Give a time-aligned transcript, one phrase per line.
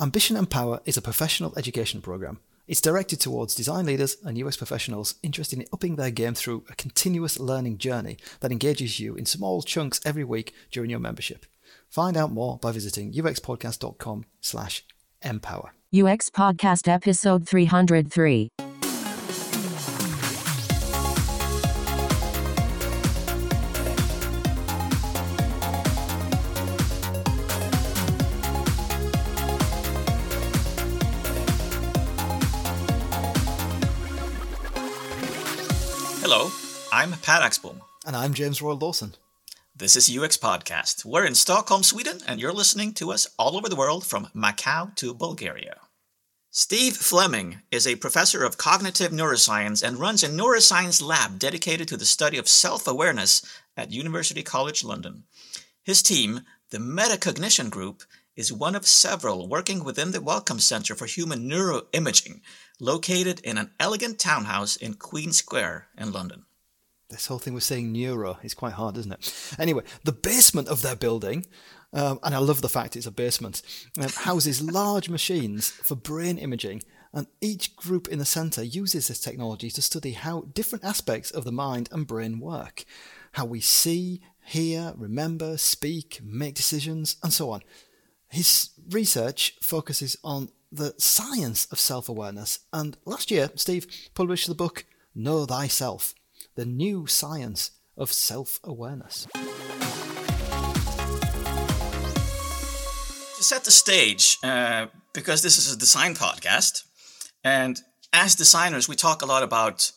[0.00, 2.38] Ambition and Power is a professional education program.
[2.66, 6.74] It's directed towards design leaders and UX professionals interested in upping their game through a
[6.74, 11.44] continuous learning journey that engages you in small chunks every week during your membership.
[11.90, 14.84] Find out more by visiting uxpodcast.com slash
[15.20, 15.72] empower.
[15.94, 18.71] UX Podcast Episode 303.
[37.22, 37.80] Per Axbom.
[38.04, 39.14] And I'm James Royal-Lawson.
[39.76, 41.04] This is UX Podcast.
[41.04, 44.92] We're in Stockholm, Sweden, and you're listening to us all over the world from Macau
[44.96, 45.76] to Bulgaria.
[46.50, 51.96] Steve Fleming is a professor of cognitive neuroscience and runs a neuroscience lab dedicated to
[51.96, 53.40] the study of self awareness
[53.76, 55.22] at University College London.
[55.84, 58.02] His team, the Metacognition Group,
[58.34, 62.40] is one of several working within the Wellcome Center for Human Neuroimaging,
[62.80, 66.46] located in an elegant townhouse in Queen Square in London.
[67.12, 69.56] This whole thing with saying neuro is quite hard, isn't it?
[69.58, 71.46] Anyway, the basement of their building,
[71.92, 73.62] um, and I love the fact it's a basement,
[74.00, 76.82] um, houses large machines for brain imaging.
[77.12, 81.44] And each group in the centre uses this technology to study how different aspects of
[81.44, 82.84] the mind and brain work,
[83.32, 87.60] how we see, hear, remember, speak, make decisions, and so on.
[88.30, 94.54] His research focuses on the science of self awareness, and last year, Steve published the
[94.54, 96.14] book Know Thyself
[96.54, 99.26] The New Science of Self Awareness.
[103.36, 106.84] To set the stage, uh, because this is a design podcast,
[107.42, 107.80] and
[108.12, 109.92] as designers, we talk a lot about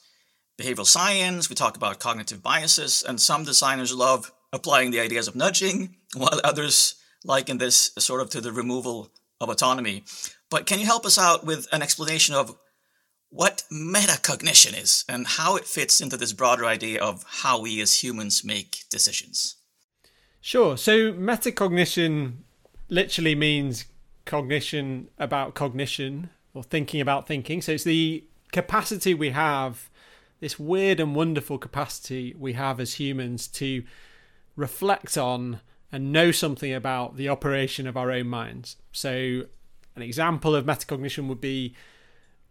[0.57, 5.35] behavioral science, we talk about cognitive biases, and some designers love applying the ideas of
[5.35, 10.05] nudging, while others liken this sort of to the removal of autonomy.
[10.49, 12.55] But can you help us out with an explanation of
[13.35, 18.01] what metacognition is and how it fits into this broader idea of how we as
[18.01, 19.57] humans make decisions?
[20.39, 20.77] Sure.
[20.77, 22.37] So metacognition
[22.87, 23.85] literally means
[24.23, 27.61] cognition about cognition or thinking about thinking.
[27.61, 28.23] So it's the
[28.53, 29.89] capacity we have,
[30.39, 33.83] this weird and wonderful capacity we have as humans to
[34.55, 35.59] reflect on
[35.91, 38.77] and know something about the operation of our own minds.
[38.93, 39.43] So
[39.93, 41.75] an example of metacognition would be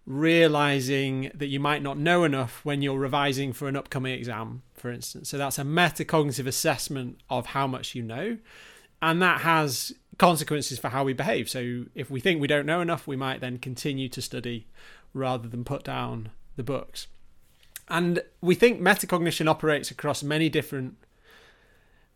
[0.06, 4.90] realizing that you might not know enough when you're revising for an upcoming exam, for
[4.90, 5.30] instance.
[5.30, 8.38] So that's a metacognitive assessment of how much you know.
[9.00, 11.48] And that has consequences for how we behave.
[11.48, 14.66] So if we think we don't know enough, we might then continue to study
[15.12, 17.06] rather than put down the books.
[17.88, 20.96] And we think metacognition operates across many different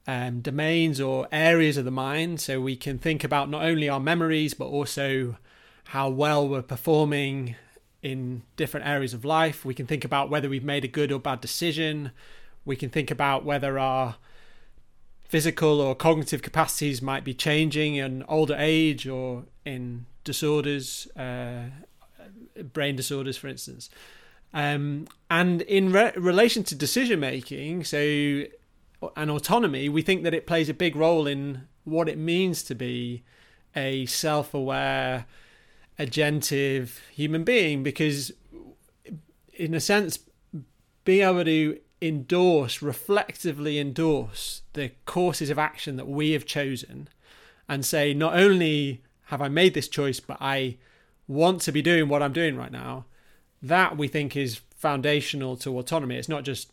[0.06, 2.40] um, domains or areas of the mind.
[2.40, 5.36] So we can think about not only our memories, but also
[5.84, 7.56] how well we're performing
[8.02, 9.64] in different areas of life.
[9.64, 12.12] We can think about whether we've made a good or bad decision.
[12.64, 14.16] We can think about whether our
[15.28, 21.64] physical or cognitive capacities might be changing in older age or in disorders, uh,
[22.72, 23.90] brain disorders, for instance.
[24.54, 28.44] Um, and in re- relation to decision making, so
[29.16, 32.74] and autonomy, we think that it plays a big role in what it means to
[32.74, 33.22] be
[33.76, 35.26] a self aware,
[35.98, 38.32] agentive human being because,
[39.52, 40.20] in a sense,
[41.04, 47.08] being able to endorse, reflectively endorse the courses of action that we have chosen
[47.68, 50.76] and say, not only have I made this choice, but I
[51.26, 53.04] want to be doing what I'm doing right now,
[53.60, 56.16] that we think is foundational to autonomy.
[56.16, 56.70] It's not just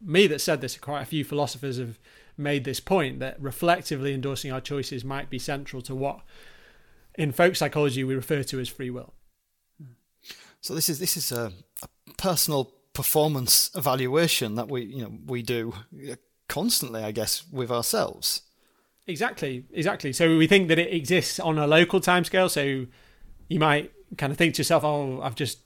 [0.00, 1.98] me that said this, quite a few philosophers have
[2.36, 6.20] made this point that reflectively endorsing our choices might be central to what
[7.16, 9.14] in folk psychology we refer to as free will.
[10.60, 11.52] So this is this is a,
[11.82, 15.74] a personal performance evaluation that we you know we do
[16.48, 18.42] constantly, I guess, with ourselves.
[19.06, 20.12] Exactly, exactly.
[20.12, 22.50] So we think that it exists on a local timescale.
[22.50, 22.86] So
[23.48, 25.58] you might kind of think to yourself, "Oh, I've just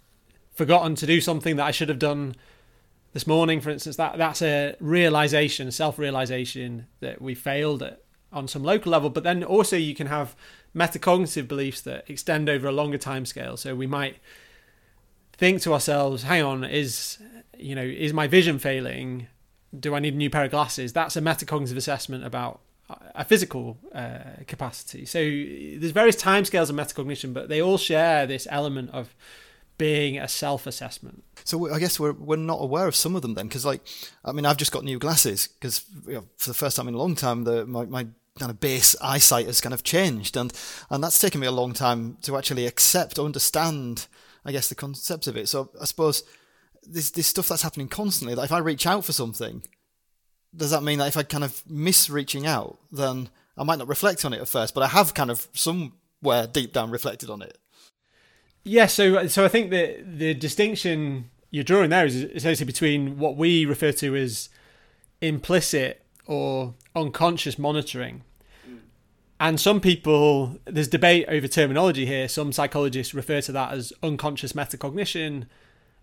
[0.54, 2.34] forgotten to do something that I should have done
[3.12, 8.62] this morning, for instance, that that's a realization, self-realization that we failed at on some
[8.62, 9.10] local level.
[9.10, 10.36] But then also you can have
[10.74, 13.56] metacognitive beliefs that extend over a longer time scale.
[13.56, 14.16] So we might
[15.32, 17.18] think to ourselves, "Hang on, is
[17.56, 19.28] you know, is my vision failing?
[19.78, 22.60] Do I need a new pair of glasses?" That's a metacognitive assessment about
[23.14, 25.04] a physical uh, capacity.
[25.06, 29.14] So there's various timescales of metacognition, but they all share this element of
[29.78, 31.24] being a self-assessment.
[31.44, 33.82] So I guess we're we're not aware of some of them then, because like
[34.24, 36.94] I mean I've just got new glasses because you know, for the first time in
[36.94, 38.06] a long time the my, my
[38.38, 40.52] kind of base eyesight has kind of changed, and
[40.90, 44.06] and that's taken me a long time to actually accept, understand,
[44.44, 45.48] I guess, the concept of it.
[45.48, 46.22] So I suppose
[46.82, 48.34] this this stuff that's happening constantly.
[48.34, 49.62] That if I reach out for something,
[50.54, 53.88] does that mean that if I kind of miss reaching out, then I might not
[53.88, 57.42] reflect on it at first, but I have kind of somewhere deep down reflected on
[57.42, 57.58] it.
[58.68, 63.36] Yeah, so so I think the the distinction you're drawing there is essentially between what
[63.36, 64.48] we refer to as
[65.20, 68.22] implicit or unconscious monitoring.
[69.38, 72.26] And some people, there's debate over terminology here.
[72.26, 75.46] Some psychologists refer to that as unconscious metacognition.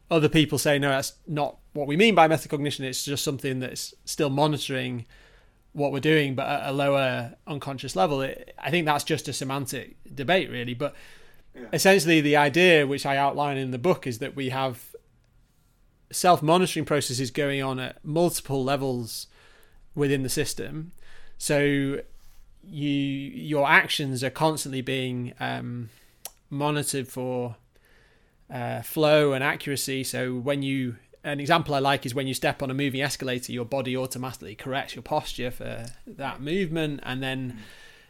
[0.09, 2.81] Other people say, no, that's not what we mean by metacognition.
[2.81, 5.05] It's just something that's still monitoring
[5.73, 8.21] what we're doing, but at a lower unconscious level.
[8.21, 10.75] It, I think that's just a semantic debate, really.
[10.75, 10.95] But
[11.71, 14.95] essentially, the idea which I outline in the book is that we have
[16.11, 19.27] self monitoring processes going on at multiple levels
[19.95, 20.91] within the system.
[21.37, 22.01] So
[22.65, 25.89] you your actions are constantly being um,
[26.49, 27.57] monitored for
[28.51, 30.03] uh, flow and accuracy.
[30.03, 33.51] So when you an example I like is when you step on a moving escalator,
[33.51, 37.59] your body automatically corrects your posture for that movement, and then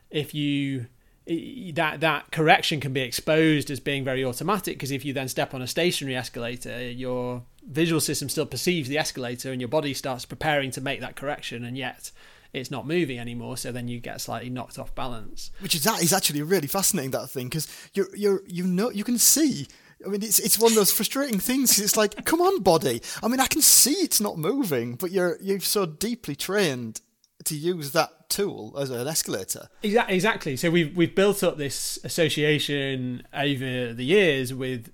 [0.10, 0.88] if you
[1.25, 5.54] that that correction can be exposed as being very automatic because if you then step
[5.54, 10.25] on a stationary escalator, your visual system still perceives the escalator and your body starts
[10.25, 12.12] preparing to make that correction, and yet
[12.52, 13.56] it's not moving anymore.
[13.58, 15.52] So then you get slightly knocked off balance.
[15.60, 19.04] Which is that is actually really fascinating that thing because you're you're you know you
[19.04, 19.68] can see.
[20.06, 21.80] I mean, it's it's one of those frustrating things.
[21.80, 23.02] It's like, come on, body.
[23.22, 27.00] I mean, I can see it's not moving, but you're you're so deeply trained
[27.45, 29.68] to use that tool as an escalator.
[29.81, 30.56] Exactly.
[30.57, 34.92] So we've we've built up this association over the years with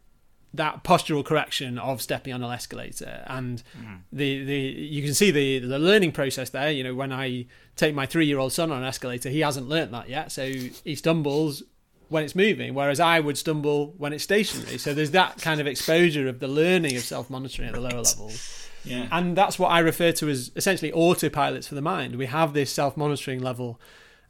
[0.54, 4.00] that postural correction of stepping on an escalator and mm.
[4.12, 7.94] the, the you can see the the learning process there you know when i take
[7.94, 10.96] my three year old son on an escalator he hasn't learnt that yet so he
[10.96, 11.62] stumbles
[12.08, 15.68] when it's moving whereas i would stumble when it's stationary so there's that kind of
[15.68, 19.08] exposure of the learning of self monitoring at the lower levels yeah.
[19.12, 22.16] and that's what i refer to as essentially autopilots for the mind.
[22.16, 23.80] We have this self monitoring level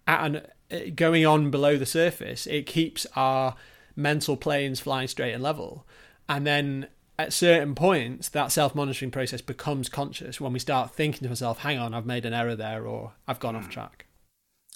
[0.08, 0.42] at an
[0.72, 2.46] uh, going on below the surface.
[2.48, 3.56] It keeps our
[3.96, 5.86] mental planes flying straight and level.
[6.28, 6.88] And then
[7.18, 10.40] at certain points that self-monitoring process becomes conscious.
[10.40, 13.40] When we start thinking to ourselves hang on i've made an error there or i've
[13.40, 13.60] gone mm.
[13.60, 13.72] off hmm.
[13.72, 14.06] track.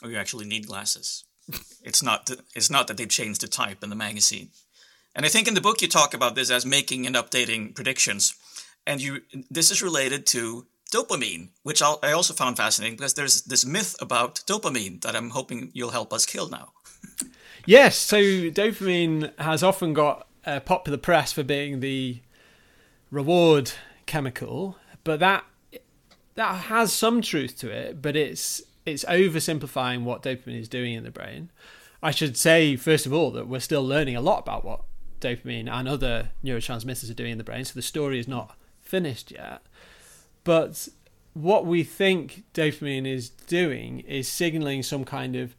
[0.04, 1.24] Or you actually need glasses.
[1.84, 4.50] It's not that, it's not that they've changed the type in the magazine.
[5.16, 8.36] And i think in the book you talk about this as making and updating predictions
[8.86, 13.42] and you this is related to dopamine which I'll, i also found fascinating because there's
[13.44, 16.74] this myth about dopamine that i'm hoping you'll help us kill now
[17.66, 22.22] yes so dopamine has often got uh, popular press for being the
[23.12, 23.72] reward
[24.06, 25.46] chemical, but that
[26.36, 31.04] that has some truth to it, but it's it's oversimplifying what dopamine is doing in
[31.04, 31.52] the brain.
[32.02, 34.82] I should say first of all that we're still learning a lot about what
[35.22, 38.58] dopamine and other neurotransmitters are doing in the brain, so the story is not
[38.94, 39.64] finished yet.
[40.44, 40.88] But
[41.34, 45.56] what we think dopamine is doing is signaling some kind of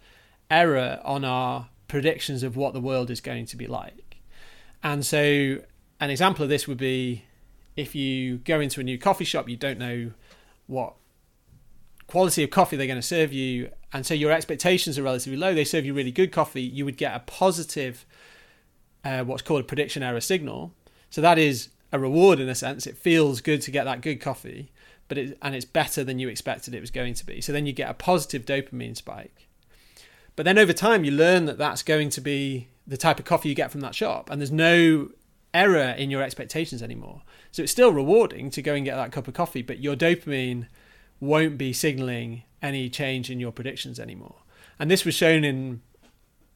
[0.48, 4.18] error on our predictions of what the world is going to be like.
[4.84, 5.58] And so,
[5.98, 7.24] an example of this would be
[7.74, 10.12] if you go into a new coffee shop, you don't know
[10.68, 10.94] what
[12.06, 15.52] quality of coffee they're going to serve you, and so your expectations are relatively low.
[15.52, 18.06] They serve you really good coffee, you would get a positive,
[19.04, 20.72] uh, what's called a prediction error signal.
[21.10, 22.86] So that is a reward in a sense.
[22.86, 24.72] It feels good to get that good coffee,
[25.06, 27.40] but it, and it's better than you expected it was going to be.
[27.40, 29.46] So then you get a positive dopamine spike.
[30.34, 33.48] But then over time, you learn that that's going to be the type of coffee
[33.48, 35.10] you get from that shop, and there's no
[35.54, 37.22] error in your expectations anymore.
[37.52, 40.66] So it's still rewarding to go and get that cup of coffee, but your dopamine
[41.20, 44.42] won't be signaling any change in your predictions anymore.
[44.80, 45.80] And this was shown in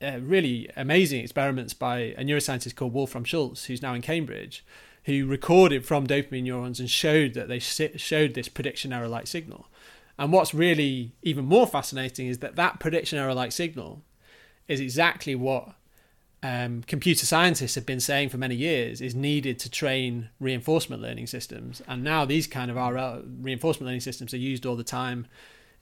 [0.03, 4.65] uh, really amazing experiments by a neuroscientist called Wolfram Schultz, who's now in Cambridge,
[5.09, 9.67] who recorded from dopamine neurons and showed that they showed this prediction error like signal.
[10.19, 14.03] And what's really even more fascinating is that that prediction error like signal
[14.69, 15.71] is exactly what
[16.43, 21.27] um, computer scientists have been saying for many years is needed to train reinforcement learning
[21.27, 21.81] systems.
[21.89, 25.27] And now these kind of RL reinforcement learning systems are used all the time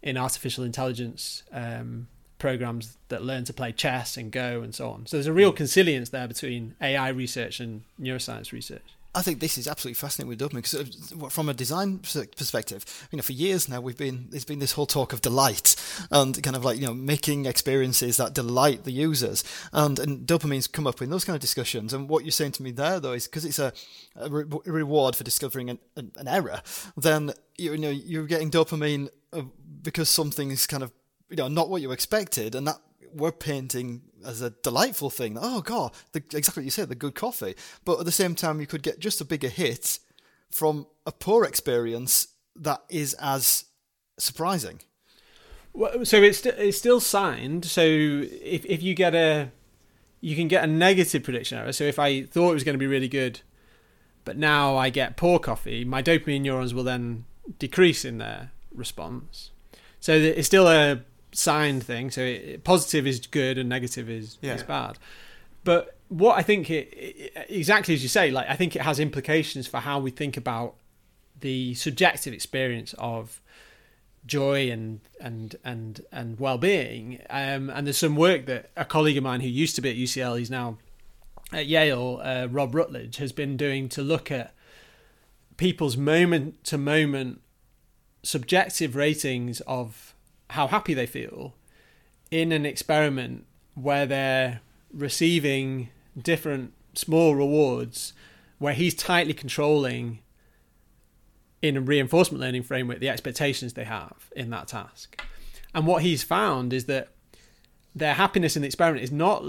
[0.02, 2.06] in artificial intelligence um,
[2.38, 5.06] programs that learn to play chess and Go and so on.
[5.06, 8.95] So there's a real consilience there between AI research and neuroscience research.
[9.16, 13.16] I think this is absolutely fascinating with dopamine because uh, from a design perspective, you
[13.16, 15.74] know, for years now we've been there's been this whole talk of delight
[16.10, 19.42] and kind of like you know making experiences that delight the users,
[19.72, 21.94] and and dopamine's come up in those kind of discussions.
[21.94, 23.72] And what you're saying to me there though is because it's a,
[24.16, 26.60] a, re- reward for discovering an, an, an, error,
[26.98, 29.42] then you know you're getting dopamine uh,
[29.82, 30.92] because something is kind of
[31.30, 32.76] you know not what you expected, and that
[33.16, 35.38] we're painting as a delightful thing.
[35.40, 37.54] Oh god, the, exactly what you said, the good coffee.
[37.84, 39.98] But at the same time, you could get just a bigger hit
[40.50, 43.64] from a poor experience that is as
[44.18, 44.80] surprising.
[45.72, 47.64] Well, so it's it's still signed.
[47.64, 49.50] So if if you get a
[50.20, 51.72] you can get a negative prediction error.
[51.72, 53.40] So if I thought it was going to be really good,
[54.24, 57.26] but now I get poor coffee, my dopamine neurons will then
[57.58, 59.50] decrease in their response.
[60.00, 62.10] So it's still a signed thing.
[62.10, 64.54] So it, positive is good and negative is Yeah.
[64.54, 64.98] is bad.
[65.64, 69.00] But what I think it, it exactly as you say, like I think it has
[69.00, 70.76] implications for how we think about
[71.40, 73.40] the subjective experience of
[74.24, 79.22] joy and and and and well-being um, and there's some work that a colleague of
[79.22, 80.78] mine who used to be at UCL he's now
[81.52, 84.52] at Yale uh, Robb Rutledge has been doing to look at
[85.56, 87.40] people's moment to moment
[88.24, 90.05] subjective ratings of
[90.50, 91.54] how happy they feel
[92.30, 94.60] in an experiment where they're
[94.92, 95.88] receiving
[96.20, 98.12] different small rewards
[98.58, 100.20] where he's tightly controlling
[101.60, 105.20] in a reinforcement learning framework the expectations they have in that task.
[105.74, 107.08] And what he's found is that
[107.94, 109.44] their happiness in the experiment is not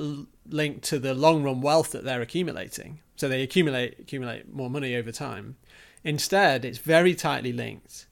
[0.49, 2.99] linked to the long run wealth that they're accumulating.
[3.15, 5.57] So they accumulate accumulate more money over time.
[6.03, 8.05] Instead, it's very tightly linked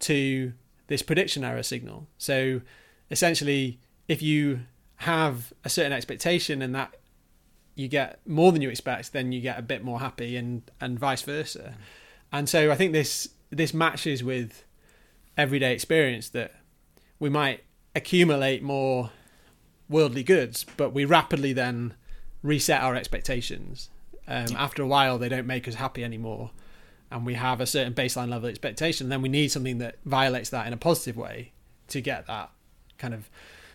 [0.00, 0.52] to
[0.90, 2.08] this prediction error signal.
[2.18, 2.62] So
[3.12, 3.78] essentially,
[4.08, 4.62] if you
[4.96, 6.96] have a certain expectation and that
[7.76, 10.98] you get more than you expect, then you get a bit more happy, and and
[10.98, 11.76] vice versa.
[12.32, 14.64] And so I think this this matches with
[15.36, 16.52] everyday experience that
[17.20, 17.62] we might
[17.94, 19.10] accumulate more
[19.88, 21.94] worldly goods, but we rapidly then
[22.42, 23.90] reset our expectations.
[24.26, 26.50] Um, after a while, they don't make us happy anymore,
[27.10, 29.08] and we have a certain baseline level of expectation.
[29.08, 31.52] Then we need something that violates that in a positive way
[31.88, 32.50] to get that
[32.98, 33.28] kind of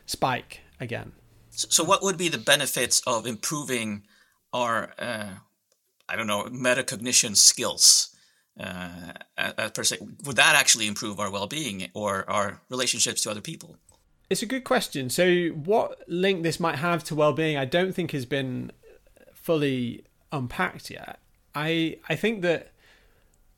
[0.06, 1.12] spike again.
[1.50, 4.04] So, what would be the benefits of improving
[4.54, 5.30] our, uh,
[6.08, 8.12] I don't know, metacognition skills?
[8.58, 13.42] Uh, uh, per se, would that actually improve our well-being or our relationships to other
[13.42, 13.76] people?
[14.30, 15.10] It's a good question.
[15.10, 18.72] So, what link this might have to well-being, I don't think has been
[19.34, 21.20] fully unpacked yet.
[21.54, 22.72] I I think that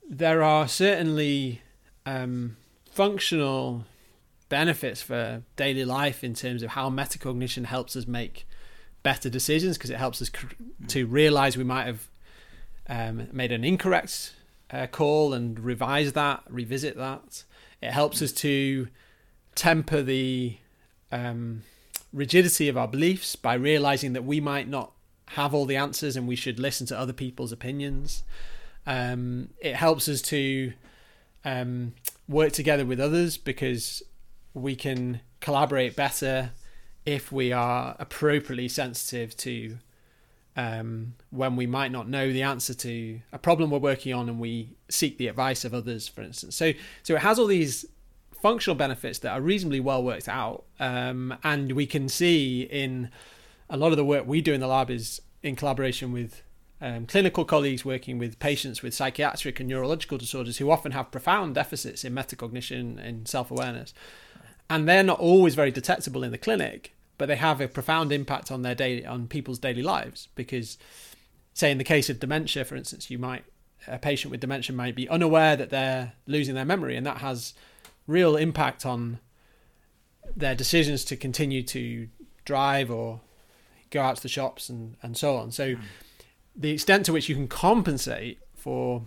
[0.10, 1.62] there are certainly
[2.06, 2.58] um,
[2.90, 3.86] functional
[4.50, 8.48] benefits for daily life in terms of how metacognition helps us make
[9.04, 10.48] better decisions because it helps us cr-
[10.88, 12.10] to realize we might have
[12.90, 14.34] um, made an incorrect
[14.72, 17.44] uh, call and revise that, revisit that.
[17.82, 18.88] It helps us to
[19.56, 20.58] temper the
[21.12, 21.64] um,
[22.14, 24.94] rigidity of our beliefs by realizing that we might not
[25.32, 28.24] have all the answers and we should listen to other people's opinions.
[28.88, 30.74] Um, it helps us to
[31.46, 31.94] um,
[32.28, 34.02] work together with others because
[34.54, 36.52] we can collaborate better
[37.06, 39.78] if we are appropriately sensitive to
[40.56, 44.40] um, when we might not know the answer to a problem we're working on and
[44.40, 46.56] we seek the advice of others, for instance.
[46.56, 47.86] So, so it has all these
[48.42, 53.10] functional benefits that are reasonably well worked out, um, and we can see in
[53.70, 56.42] a lot of the work we do in the lab is in collaboration with
[56.82, 61.56] um, clinical colleagues working with patients with psychiatric and neurological disorders who often have profound
[61.56, 63.94] deficits in metacognition and self-awareness,
[64.70, 68.52] and they're not always very detectable in the clinic, but they have a profound impact
[68.52, 70.78] on their daily on people's daily lives because,
[71.54, 73.44] say, in the case of dementia, for instance, you might
[73.88, 77.54] a patient with dementia might be unaware that they're losing their memory, and that has
[78.06, 79.20] real impact on
[80.36, 82.08] their decisions to continue to
[82.46, 83.22] drive or
[83.90, 85.52] go out to the shops and, and so on.
[85.52, 85.76] So
[86.58, 89.04] the extent to which you can compensate for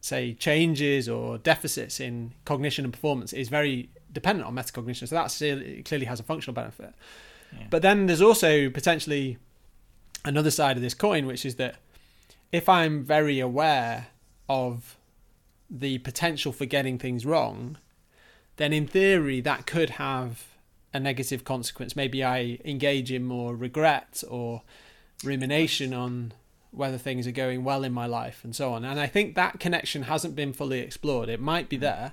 [0.00, 5.08] say changes or deficits in cognition and performance is very dependent on metacognition.
[5.08, 6.94] So that clearly has a functional benefit.
[7.70, 9.38] But then there's also potentially
[10.24, 11.76] another side of this coin, which is that
[12.52, 14.08] if I'm very aware
[14.48, 14.96] of
[15.70, 17.78] the potential for getting things wrong,
[18.56, 20.46] then in theory that could have
[20.92, 21.96] a negative consequence.
[21.96, 24.62] Maybe I engage in more regret or
[25.24, 26.32] rumination on
[26.74, 28.84] whether things are going well in my life and so on.
[28.84, 31.28] And I think that connection hasn't been fully explored.
[31.28, 31.82] It might be hmm.
[31.82, 32.12] there,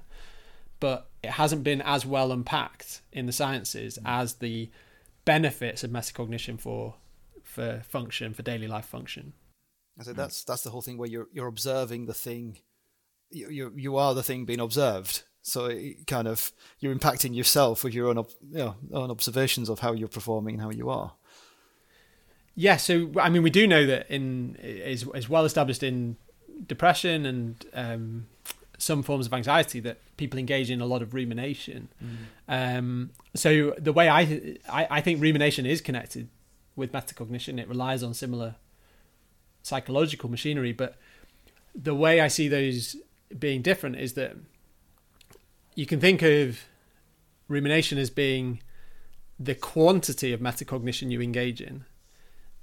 [0.80, 4.08] but it hasn't been as well unpacked in the sciences hmm.
[4.08, 4.70] as the
[5.26, 6.96] benefits of metacognition for
[7.44, 9.34] for function for daily life function.
[10.00, 10.22] I said hmm.
[10.22, 12.60] that's that's the whole thing where you're you're observing the thing,
[13.30, 15.24] you you, you are the thing being observed.
[15.44, 19.80] So it kind of you're impacting yourself with your own you know, own observations of
[19.80, 21.14] how you're performing and how you are.
[22.56, 26.18] Yeah, so I mean, we do know that in is is well established in
[26.68, 28.28] depression and um,
[28.78, 31.88] some forms of anxiety that people engage in a lot of rumination.
[32.48, 36.28] Um, so the way I, I I think rumination is connected
[36.76, 37.60] with metacognition.
[37.60, 38.56] It relies on similar
[39.64, 40.98] psychological machinery, but
[41.74, 42.98] the way I see those
[43.38, 44.36] being different is that
[45.76, 46.66] you can think of
[47.48, 48.62] rumination as being
[49.40, 51.86] the quantity of metacognition you engage in.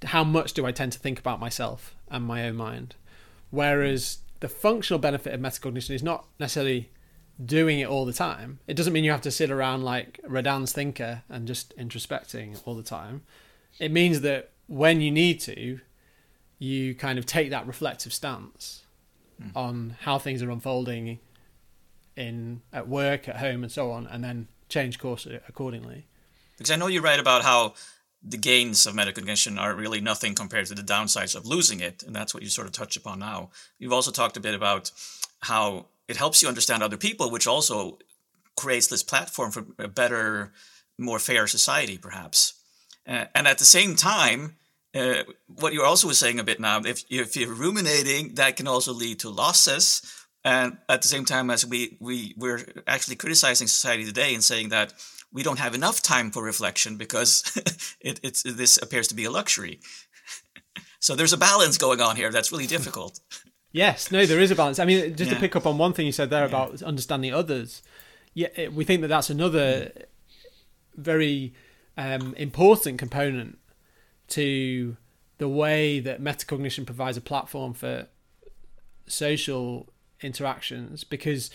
[0.04, 2.94] How much do I tend to think about myself and my own mind?
[3.50, 6.90] Whereas the functional benefit of metacognition is not necessarily
[7.44, 8.58] doing it all the time.
[8.66, 12.74] It doesn't mean you have to sit around like Rodin's thinker and just introspecting all
[12.74, 13.22] the time.
[13.78, 15.80] It means that when you need to,
[16.58, 18.84] you kind of take that reflective stance
[19.40, 19.50] hmm.
[19.54, 21.20] on how things are unfolding
[22.16, 26.06] in at work, at home, and so on, and then change course accordingly.
[26.56, 27.74] Because I know you write about how
[28.22, 32.14] the gains of metacognition are really nothing compared to the downsides of losing it, and
[32.14, 33.50] that's what you sort of touch upon now.
[33.78, 34.90] You've also talked a bit about
[35.40, 37.98] how it helps you understand other people, which also
[38.56, 40.52] creates this platform for a better,
[40.98, 42.54] more fair society, perhaps.
[43.06, 44.56] Uh, and at the same time,
[44.94, 48.92] uh, what you're also saying a bit now, if, if you're ruminating, that can also
[48.92, 50.02] lead to losses.
[50.44, 54.70] And at the same time, as we, we, we're actually criticizing society today and saying
[54.70, 54.94] that
[55.32, 57.42] we don't have enough time for reflection because
[58.00, 59.80] it, it's, this appears to be a luxury.
[61.00, 63.20] so there's a balance going on here that's really difficult.
[63.72, 64.78] Yes, no, there is a balance.
[64.78, 65.34] I mean, just Yeah.
[65.34, 67.82] to pick up on one thing you said there about understanding others,
[68.32, 69.92] yeah, we think that that's another
[70.96, 71.52] very
[71.96, 73.58] um, important component
[74.28, 74.96] to
[75.38, 78.06] the way that metacognition provides a platform for
[79.06, 81.50] social interactions because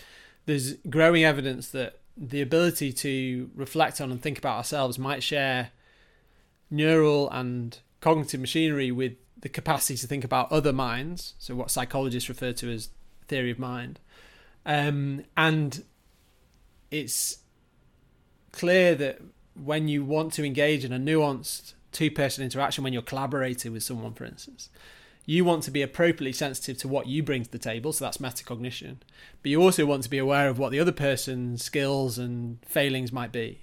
[0.46, 5.70] there's growing evidence that the ability to reflect on and think about ourselves might share
[6.70, 12.28] neural and cognitive machinery with the capacity to think about other minds, so what psychologists
[12.28, 12.88] refer to as
[13.28, 14.00] theory of mind.
[14.64, 15.84] Um, and
[16.90, 17.38] it's
[18.52, 19.20] clear that
[19.54, 23.82] when you want to engage in a nuanced two person interaction, when you're collaborating with
[23.82, 24.70] someone, for instance,
[25.26, 28.18] you want to be appropriately sensitive to what you bring to the table, so that's
[28.18, 28.96] metacognition.
[29.42, 33.12] But you also want to be aware of what the other person's skills and failings
[33.12, 33.60] might be,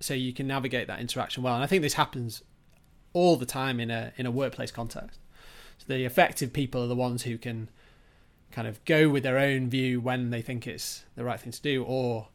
[0.00, 1.54] so you can navigate that interaction well.
[1.54, 2.42] And I think this happens
[3.12, 5.20] all the time in a in a workplace context.
[5.78, 7.68] So the effective people are the ones who can
[8.50, 11.62] kind of go with their own view when they think it's the right thing to
[11.62, 12.28] do, or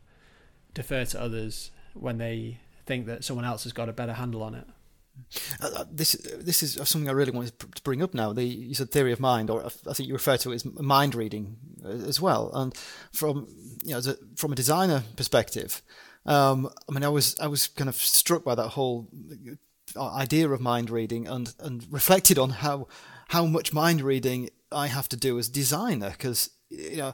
[0.74, 4.56] defer to others when they think that someone else has got a better handle on
[4.56, 4.68] it.
[5.62, 8.34] Uh, uh, this this is something I really wanted to bring up now.
[8.34, 11.16] The you said theory of mind, or I think you refer to it as mind
[11.16, 12.52] reading uh, as well.
[12.54, 12.76] And
[13.14, 13.48] from
[13.84, 14.02] you know,
[14.36, 15.82] from a designer perspective,
[16.26, 19.08] um, I mean, I was I was kind of struck by that whole
[19.96, 22.88] uh, idea of mind reading, and and reflected on how
[23.30, 27.14] how much mind reading I have to do as designer, because you know,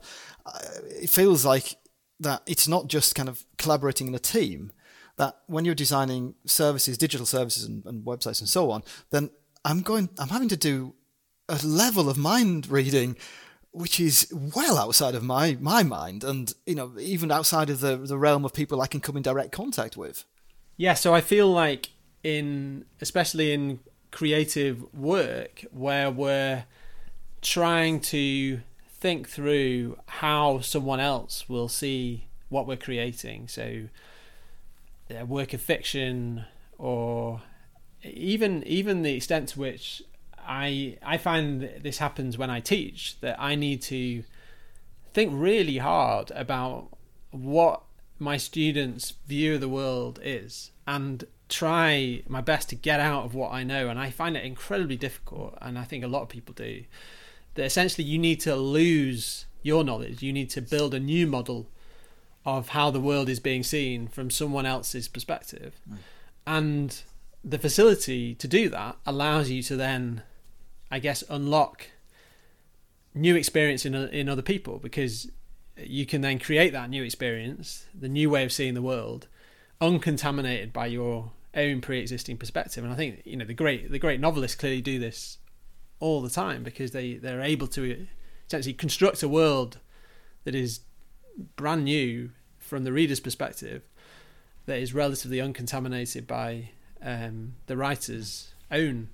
[1.02, 1.78] it feels like
[2.20, 4.72] that it's not just kind of collaborating in a team
[5.17, 9.30] that when you're designing services, digital services and, and websites and so on, then
[9.63, 10.93] I'm going, I'm having to do
[11.47, 13.15] a level of mind reading
[13.75, 17.97] which is well outside of my, my mind and, you know, even outside of the,
[17.97, 20.23] the realm of people I can come in direct contact with.
[20.78, 21.89] Yeah, so I feel like
[22.23, 23.80] in especially in
[24.12, 26.63] creative work where we're
[27.41, 33.49] trying to think through how someone else will see what we're creating.
[33.49, 33.89] So
[35.10, 36.46] a work of fiction
[36.78, 37.41] or
[38.04, 40.02] even even the extent to which
[40.38, 44.24] I I find this happens when I teach that I need to
[45.13, 46.89] think really hard about
[47.32, 47.84] what
[48.20, 53.36] my students' view of the world is and try my best to get out of
[53.36, 53.89] what I know.
[53.89, 56.84] And I find it incredibly difficult, and I think a lot of people do.
[57.56, 61.70] That essentially you need to lose your knowledge, you need to build a new model
[62.45, 65.79] of how the world is being seen from someone else's perspective.
[65.89, 65.97] Mm.
[66.47, 67.01] And
[67.43, 70.21] the facility to do that allows you to then,
[70.91, 71.88] I guess, unlock
[73.13, 75.31] new experience in in other people because
[75.77, 79.27] you can then create that new experience, the new way of seeing the world,
[79.81, 82.84] uncontaminated by your own pre-existing perspective.
[82.84, 85.38] And I think you know the great the great novelists clearly do this
[85.99, 88.08] all the time because they they're able to
[88.47, 89.79] essentially construct a world
[90.43, 90.81] that is
[91.56, 93.84] brand new from the reader's perspective
[94.65, 96.69] that is relatively uncontaminated by
[97.02, 99.10] um, the writer's own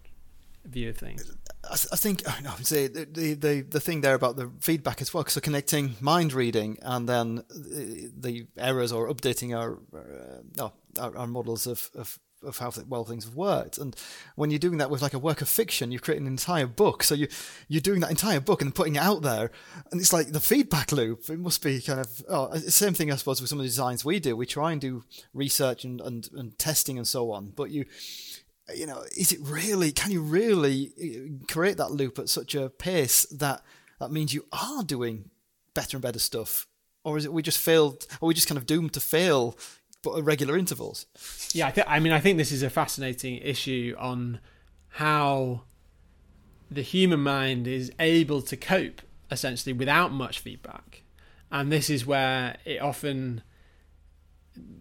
[0.65, 1.35] view of things.
[1.69, 5.25] I, think I know, say the, the the thing there about the feedback as well,
[5.25, 11.27] so connecting mind reading and then the, the errors or updating our uh, our, our
[11.27, 13.77] models of, of of how well things have worked.
[13.77, 13.95] And
[14.35, 17.03] when you're doing that with like a work of fiction, you're creating an entire book.
[17.03, 17.27] So you
[17.67, 19.51] you're doing that entire book and putting it out there,
[19.91, 21.29] and it's like the feedback loop.
[21.29, 24.05] It must be kind of oh, same thing I suppose with some of the designs
[24.05, 24.35] we do.
[24.35, 27.85] We try and do research and and, and testing and so on, but you
[28.75, 29.91] you know, is it really?
[29.91, 33.61] Can you really uh, create that loop at such a pace that
[33.99, 35.29] that means you are doing
[35.73, 36.67] better and better stuff,
[37.03, 38.05] or is it we just failed?
[38.19, 39.57] Or we just kind of doomed to fail,
[40.05, 41.05] regular intervals?
[41.53, 44.39] Yeah, I, th- I mean, I think this is a fascinating issue on
[44.89, 45.63] how
[46.69, 51.03] the human mind is able to cope essentially without much feedback,
[51.51, 53.43] and this is where it often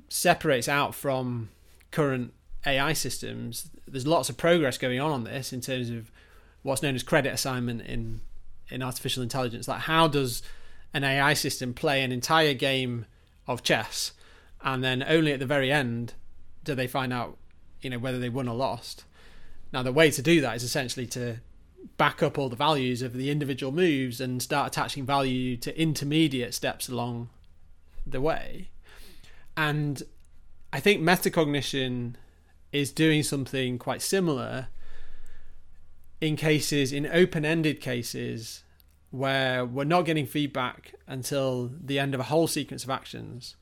[0.08, 1.50] separates out from
[1.90, 2.32] current
[2.66, 6.10] AI systems, there's lots of progress going on on this in terms of
[6.62, 8.20] what's known as credit assignment in
[8.68, 9.66] in artificial intelligence.
[9.66, 10.42] Like, how does
[10.94, 13.06] an AI system play an entire game
[13.48, 14.12] of chess,
[14.62, 16.14] and then only at the very end
[16.64, 17.38] do they find out,
[17.80, 19.04] you know, whether they won or lost?
[19.72, 21.36] Now, the way to do that is essentially to
[21.96, 26.54] back up all the values of the individual moves and start attaching value to intermediate
[26.54, 27.30] steps along
[28.06, 28.68] the way.
[29.56, 30.02] And
[30.72, 32.14] I think metacognition
[32.72, 34.68] is doing something quite similar
[36.20, 38.62] in cases, in open ended cases,
[39.10, 43.56] where we're not getting feedback until the end of a whole sequence of actions,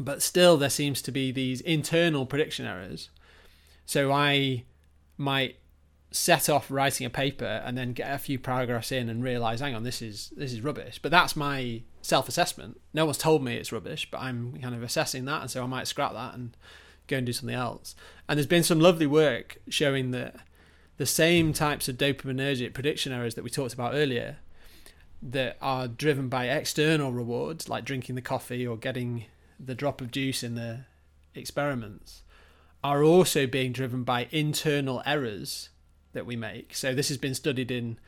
[0.00, 3.10] but still there seems to be these internal prediction errors.
[3.86, 4.64] So I
[5.16, 5.56] might
[6.10, 9.76] set off writing a paper and then get a few paragraphs in and realize hang
[9.76, 13.70] on this is this is rubbish but that's my self-assessment no one's told me it's
[13.70, 16.56] rubbish but i'm kind of assessing that and so i might scrap that and
[17.10, 17.94] go and do something else.
[18.28, 20.36] And there's been some lovely work showing that
[20.96, 24.38] the same types of dopaminergic prediction errors that we talked about earlier
[25.22, 29.26] that are driven by external rewards like drinking the coffee or getting
[29.62, 30.80] the drop of juice in the
[31.34, 32.22] experiments
[32.82, 35.68] are also being driven by internal errors
[36.12, 36.74] that we make.
[36.74, 37.98] So this has been studied in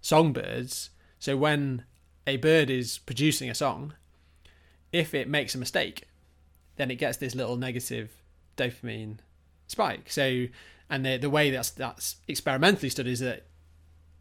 [0.00, 0.90] songbirds.
[1.18, 1.84] So when
[2.26, 3.94] a bird is producing a song,
[4.92, 6.08] if it makes a mistake,
[6.76, 8.10] then it gets this little negative
[8.56, 9.18] dopamine
[9.66, 10.10] spike.
[10.10, 10.46] So,
[10.90, 13.46] and the the way that's that's experimentally studied is that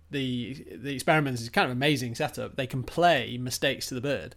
[0.09, 2.55] the the experiments is kind of amazing setup.
[2.55, 4.35] They can play mistakes to the bird,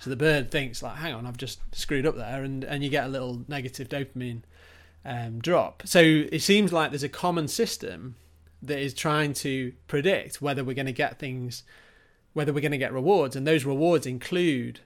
[0.00, 2.88] so the bird thinks like, "Hang on, I've just screwed up there," and and you
[2.88, 4.42] get a little negative dopamine
[5.04, 5.82] um, drop.
[5.84, 8.16] So it seems like there's a common system
[8.62, 11.64] that is trying to predict whether we're going to get things,
[12.32, 14.80] whether we're going to get rewards, and those rewards include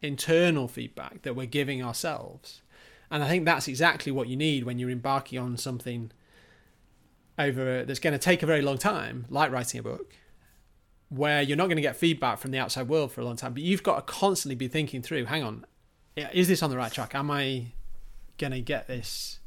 [0.00, 2.62] internal feedback that we're giving ourselves.
[3.10, 6.12] And I think that's exactly what you need when you're embarking on something
[7.38, 10.14] over that's going to take a very long time, like writing a book,
[11.08, 13.54] where you're not going to get feedback from the outside world for a long time,
[13.54, 15.64] but you've got to constantly be thinking through, hang on,
[16.16, 17.14] is this on the right track?
[17.14, 17.72] Am I
[18.36, 19.38] going to get this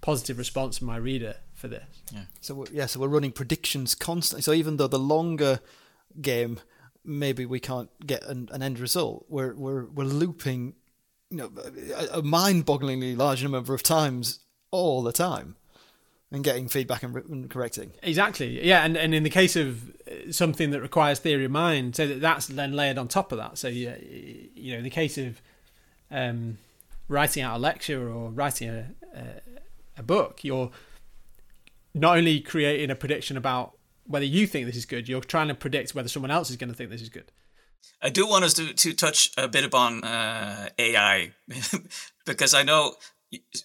[0.00, 2.02] positive response from my reader for this?
[2.12, 2.22] Yeah.
[2.40, 4.42] So yeah, so we're running predictions constantly.
[4.42, 5.60] So even though the longer
[6.20, 6.60] game
[7.04, 10.74] maybe we can't get an, an end result, we're we're we're looping
[11.30, 11.50] you know,
[12.12, 15.56] a, mind-bogglingly large number of times all the time
[16.36, 17.90] and getting feedback and, and, correcting.
[18.02, 18.64] Exactly.
[18.64, 22.06] Yeah, and, and in the case of uh, something that requires theory of mind, so
[22.06, 23.58] that that's then layered on top of that.
[23.58, 25.40] So yeah, you know, in the case of
[26.10, 26.58] um,
[27.08, 29.24] writing out a lecture or writing a, a,
[29.98, 30.70] a book, you're
[31.94, 35.54] not only creating a prediction about whether you think this is good, you're trying to
[35.54, 37.32] predict whether someone else is going to think this is good.
[38.02, 41.32] I do want us to, to touch a bit upon uh, AI
[42.26, 42.94] because I know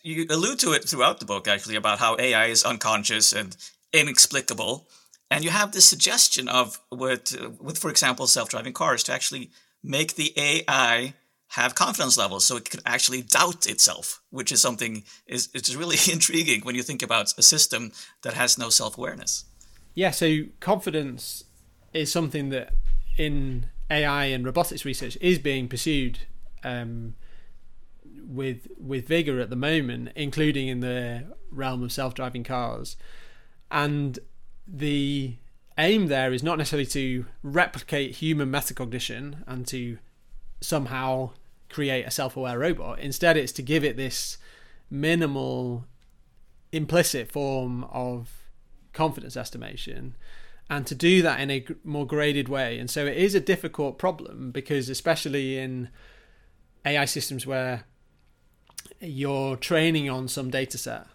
[0.03, 3.55] you allude to it throughout the book actually about how AI is unconscious and
[3.93, 4.87] inexplicable,
[5.29, 9.51] and you have this suggestion of with with for example self-driving cars to actually
[9.83, 11.13] make the AI
[11.49, 15.97] have confidence levels so it can actually doubt itself, which is something is it's really
[16.11, 17.91] intriguing when you think about a system
[18.23, 19.45] that has no self-awareness.
[19.93, 21.43] Yeah, so confidence
[21.93, 22.73] is something that
[23.17, 26.19] in AI and robotics research is being pursued
[26.63, 27.15] um,
[28.25, 32.95] with with vigor at the moment, including in the realm of self-driving cars.
[33.69, 34.19] And
[34.67, 35.35] the
[35.77, 39.97] aim there is not necessarily to replicate human metacognition and to
[40.61, 41.31] somehow
[41.69, 42.99] create a self-aware robot.
[42.99, 44.37] Instead, it's to give it this
[44.89, 45.85] minimal
[46.71, 48.29] implicit form of
[48.93, 50.15] confidence estimation
[50.69, 52.77] and to do that in a more graded way.
[52.79, 55.89] And so it is a difficult problem because, especially in
[56.85, 57.85] AI systems where
[59.01, 61.07] you're training on some data set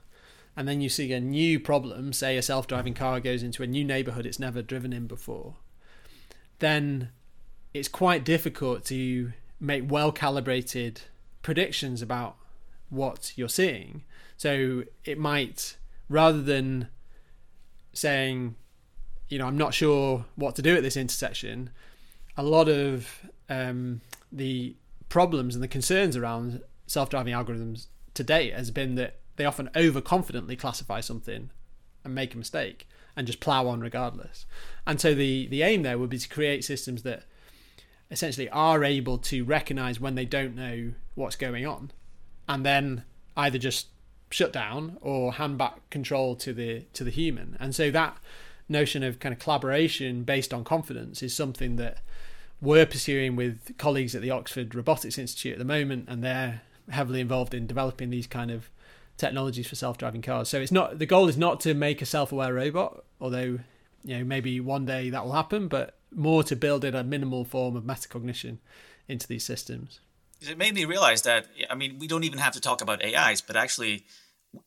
[0.56, 3.66] and then you see a new problem, say a self driving car goes into a
[3.66, 5.56] new neighborhood it's never driven in before,
[6.58, 7.10] then
[7.74, 11.02] it's quite difficult to make well calibrated
[11.42, 12.36] predictions about
[12.88, 14.02] what you're seeing.
[14.36, 15.76] So it might,
[16.08, 16.88] rather than
[17.92, 18.54] saying,
[19.28, 21.70] you know, I'm not sure what to do at this intersection,
[22.36, 23.08] a lot of
[23.48, 24.00] um,
[24.32, 24.74] the
[25.08, 30.58] problems and the concerns around self-driving algorithms to date has been that they often overconfidently
[30.58, 31.50] classify something
[32.04, 34.46] and make a mistake and just plow on regardless.
[34.86, 37.24] And so the the aim there would be to create systems that
[38.10, 41.90] essentially are able to recognize when they don't know what's going on
[42.48, 43.04] and then
[43.36, 43.88] either just
[44.30, 47.56] shut down or hand back control to the to the human.
[47.58, 48.16] And so that
[48.68, 51.98] notion of kind of collaboration based on confidence is something that
[52.60, 57.20] we're pursuing with colleagues at the Oxford Robotics Institute at the moment, and they're heavily
[57.20, 58.70] involved in developing these kind of
[59.16, 60.48] technologies for self-driving cars.
[60.48, 63.58] So it's not the goal is not to make a self-aware robot, although
[64.04, 67.44] you know maybe one day that will happen, but more to build in a minimal
[67.44, 68.58] form of metacognition
[69.08, 70.00] into these systems.
[70.40, 73.40] It made me realize that I mean we don't even have to talk about AIs,
[73.40, 74.04] but actually,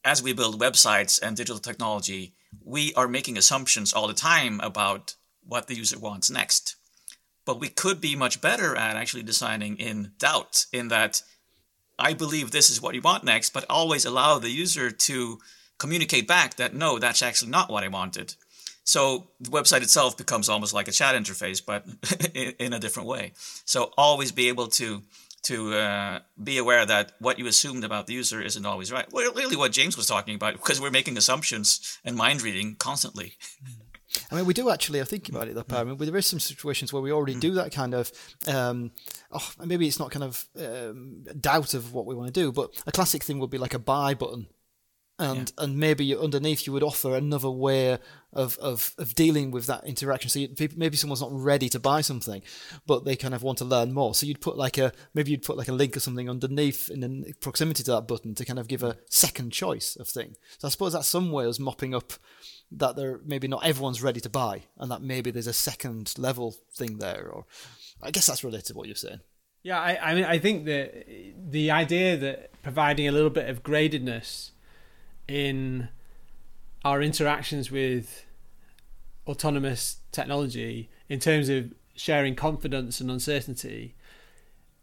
[0.04, 5.16] as we build websites and digital technology, we are making assumptions all the time about
[5.44, 6.76] what the user wants next.
[7.46, 11.24] But we could be much better at actually designing in doubt, in that
[12.00, 15.40] I believe this is what you want next, but always allow the user to
[15.78, 18.36] communicate back that no, that's actually not what I wanted.
[18.84, 21.86] So the website itself becomes almost like a chat interface, but
[22.34, 23.34] in a different way.
[23.66, 25.04] So always be able to
[25.44, 29.06] to uh, be aware that what you assumed about the user isn't always right.
[29.12, 33.36] Well, really, what James was talking about, because we're making assumptions and mind reading constantly.
[34.32, 35.02] I mean, we do actually.
[35.02, 37.54] I think about it, though, I mean, there is some situations where we already do
[37.54, 38.12] that kind of.
[38.48, 38.92] Um,
[39.32, 42.72] oh, maybe it's not kind of um, doubt of what we want to do, but
[42.88, 44.48] a classic thing would be like a buy button,
[45.20, 45.64] and yeah.
[45.64, 48.00] and maybe underneath you would offer another way
[48.32, 50.30] of, of, of dealing with that interaction.
[50.30, 52.42] So you, maybe someone's not ready to buy something,
[52.88, 54.16] but they kind of want to learn more.
[54.16, 57.02] So you'd put like a maybe you'd put like a link or something underneath in
[57.02, 60.36] the proximity to that button to kind of give a second choice of thing.
[60.58, 62.14] So I suppose that's some way of mopping up
[62.72, 66.56] that they're maybe not everyone's ready to buy, and that maybe there's a second level
[66.74, 67.28] thing there.
[67.28, 67.46] Or
[68.02, 69.20] I guess that's related to what you're saying.
[69.64, 71.06] Yeah, I, I mean, I think that
[71.52, 74.52] the idea that providing a little bit of gradedness
[75.30, 75.90] in
[76.84, 78.26] our interactions with
[79.28, 83.96] autonomous technology in terms of sharing confidence and uncertainty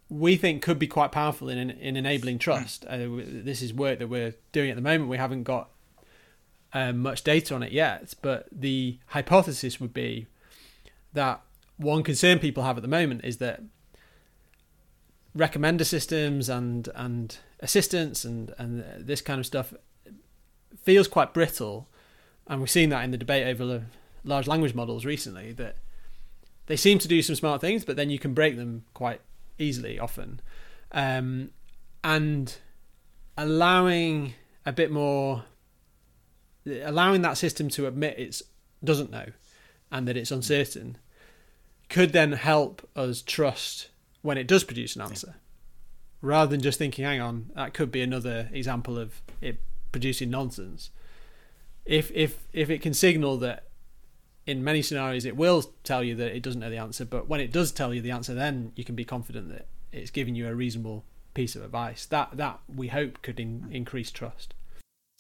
[0.08, 2.84] we think could be quite powerful in in enabling trust.
[2.86, 5.10] Uh, this is work that we're doing at the moment.
[5.10, 5.70] We haven't got
[6.72, 10.26] um, much data on it yet, but the hypothesis would be
[11.12, 11.40] that
[11.76, 13.62] one concern people have at the moment is that
[15.36, 19.74] recommender systems and and assistance and and this kind of stuff
[20.82, 21.88] feels quite brittle,
[22.46, 23.86] and we've seen that in the debate over
[24.24, 25.76] large language models recently that
[26.66, 29.20] they seem to do some smart things, but then you can break them quite
[29.58, 30.40] easily often,
[30.92, 31.50] um,
[32.02, 32.58] and
[33.36, 34.34] allowing
[34.64, 35.44] a bit more
[36.84, 38.42] allowing that system to admit it
[38.82, 39.26] doesn't know
[39.92, 40.98] and that it's uncertain
[41.88, 43.88] could then help us trust
[44.22, 45.36] when it does produce an answer
[46.20, 49.60] rather than just thinking hang on that could be another example of it
[49.92, 50.90] producing nonsense
[51.84, 53.64] if if if it can signal that
[54.46, 57.40] in many scenarios it will tell you that it doesn't know the answer but when
[57.40, 60.48] it does tell you the answer then you can be confident that it's giving you
[60.48, 64.54] a reasonable piece of advice that that we hope could in, increase trust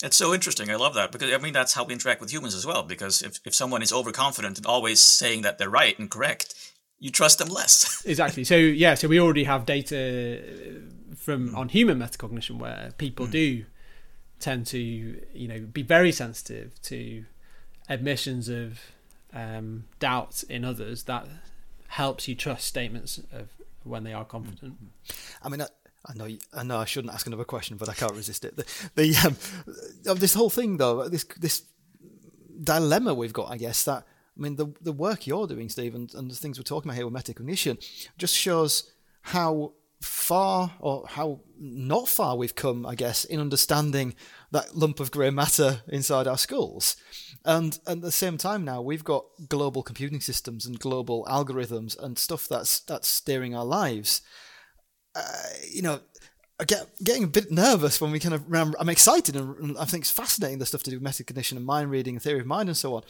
[0.02, 0.70] it's so interesting.
[0.70, 2.82] I love that because I mean that's how we interact with humans as well.
[2.82, 6.54] Because if, if someone is overconfident and always saying that they're right and correct,
[6.98, 8.04] you trust them less.
[8.06, 8.44] exactly.
[8.44, 10.42] So yeah, so we already have data
[11.16, 13.30] from on human metacognition where people mm.
[13.30, 13.64] do
[14.38, 17.24] tend to you know be very sensitive to
[17.88, 18.80] admissions of
[19.32, 21.04] um, doubt in others.
[21.04, 21.26] That
[21.88, 23.48] helps you trust statements of
[23.84, 24.74] when they are confident.
[25.42, 28.44] I mean, I know, I know, I shouldn't ask another question, but I can't resist
[28.44, 28.56] it.
[28.56, 29.36] The, the um,
[30.10, 31.62] of this whole thing, though, this this
[32.62, 34.04] dilemma we've got, I guess that
[34.36, 36.96] I mean, the the work you're doing, Steve, and, and the things we're talking about
[36.96, 37.78] here with metacognition,
[38.18, 38.90] just shows
[39.22, 44.14] how far or how not far we've come, I guess, in understanding
[44.52, 46.96] that lump of grey matter inside our skulls.
[47.44, 52.18] And, at the same time now, we've got global computing systems and global algorithms and
[52.18, 54.22] stuff that's that's steering our lives
[55.16, 55.22] uh,
[55.72, 56.00] you know,
[56.60, 58.44] I get getting a bit nervous when we kind of.
[58.78, 61.90] I'm excited and I think it's fascinating the stuff to do with metacognition and mind
[61.90, 63.02] reading and theory of mind and so on.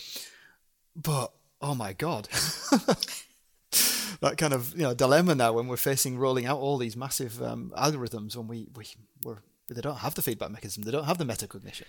[0.95, 2.29] But oh my god,
[4.21, 7.43] that kind of you know dilemma now when we're facing rolling out all these massive
[7.43, 8.87] um, algorithms when we we
[9.69, 11.85] they don't have the feedback mechanism, they don't have the metacognition.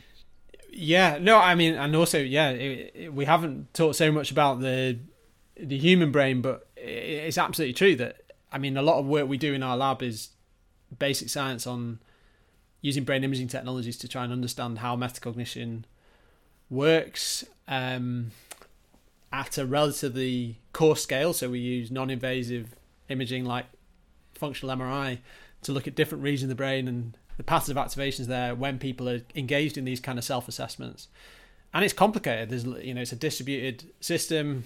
[0.72, 4.62] Yeah, no, I mean, and also, yeah, it, it, we haven't talked so much about
[4.62, 5.00] the
[5.56, 8.18] the human brain, but it's absolutely true that
[8.52, 10.30] I mean, a lot of work we do in our lab is
[10.98, 12.00] basic science on
[12.82, 15.84] using brain imaging technologies to try and understand how metacognition
[16.70, 18.32] works um,
[19.32, 21.34] at a relatively coarse scale.
[21.34, 22.76] So we use non-invasive
[23.10, 23.66] imaging like
[24.34, 25.20] functional MRI
[25.64, 28.80] to look at different regions of the brain and the patterns of activations there when
[28.80, 31.08] people are engaged in these kind of self-assessments.
[31.74, 32.50] And it's complicated.
[32.50, 34.64] There's you know it's a distributed system.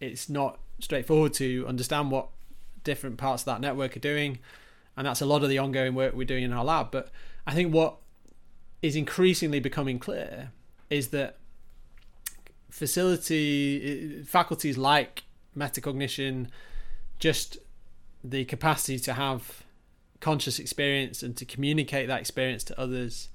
[0.00, 2.28] It's not straightforward to understand what
[2.84, 4.38] different parts of that network are doing,
[4.96, 6.90] and that's a lot of the ongoing work we're doing in our lab.
[6.90, 7.10] But
[7.46, 7.96] I think what
[8.82, 10.52] is increasingly becoming clear
[10.88, 11.38] is that
[12.70, 15.24] facility faculties like
[15.56, 16.48] metacognition
[17.18, 17.58] just
[18.22, 19.64] the capacity to have
[20.20, 23.28] conscious experience and to communicate that experience to others.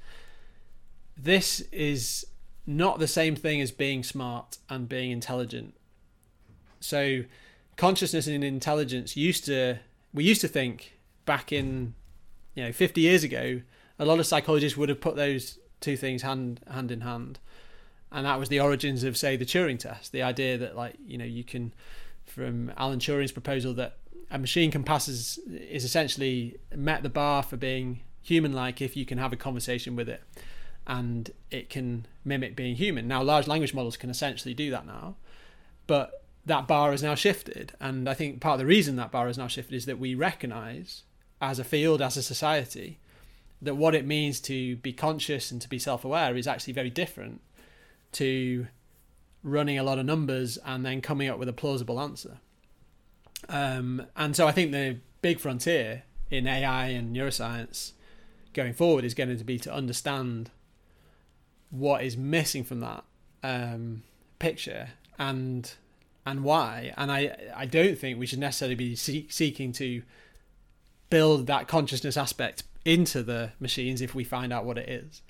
[1.17, 2.26] This is
[2.65, 5.74] not the same thing as being smart and being intelligent.
[6.80, 7.24] So
[7.78, 9.80] consciousness and intelligence used to
[10.13, 11.94] we used to think back in
[12.54, 13.62] you know 50 years ago
[13.98, 17.39] a lot of psychologists would have put those two things hand hand in hand
[18.12, 21.17] and that was the origins of say the Turing test the idea that like you
[21.17, 21.74] know you can
[22.26, 23.97] from Alan Turing's proposal that
[24.30, 28.95] a machine can pass as, is essentially met the bar for being human like if
[28.95, 30.21] you can have a conversation with it
[30.88, 33.08] and it can mimic being human.
[33.08, 35.15] Now large language models can essentially do that now
[35.88, 37.74] but that bar has now shifted.
[37.80, 40.15] And i think part of the reason that bar has now shifted is that we
[40.15, 41.04] recognize
[41.41, 43.00] as a field as a society
[43.62, 47.41] that what it means to be conscious and to be self-aware is actually very different
[48.13, 48.67] to
[49.43, 52.38] running a lot of numbers and then coming up with a plausible answer.
[53.50, 57.93] Um, and so I think the big frontier in AI and neuroscience
[58.54, 60.52] going forward is going to be to understand
[61.69, 63.04] what is missing from that
[63.43, 64.04] um,
[64.39, 65.74] picture and
[66.26, 66.93] and why.
[66.97, 70.04] And I I don't think we should necessarily be seeking to
[71.10, 75.21] build that consciousness aspect into the machines if we find out what it is.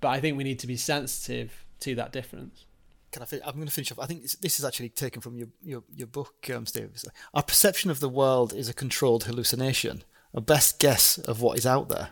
[0.00, 2.64] But I think we need to be sensitive to that difference.
[3.12, 3.26] Can I?
[3.46, 4.00] I'm going to finish off.
[4.00, 6.90] I think this is actually taken from your your, your book, um, Steve.
[7.32, 10.02] Our perception of the world is a controlled hallucination,
[10.34, 12.10] a best guess of what is out there,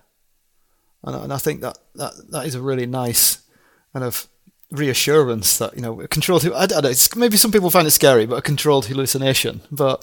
[1.02, 3.42] and, and I think that, that that is a really nice
[3.92, 4.28] kind of
[4.70, 6.46] reassurance that you know a controlled.
[6.46, 6.92] I don't know.
[7.16, 9.60] maybe some people find it scary, but a controlled hallucination.
[9.70, 10.00] But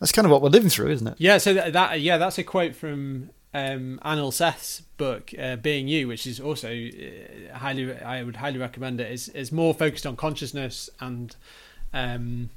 [0.00, 1.14] that's kind of what we're living through, isn't it?
[1.18, 1.38] Yeah.
[1.38, 6.08] So that, that yeah, that's a quote from um, Anil Seth's book, uh, Being You,
[6.08, 9.10] which is also uh, highly, I would highly recommend it.
[9.10, 11.36] is is more focused on consciousness and
[11.92, 12.50] um,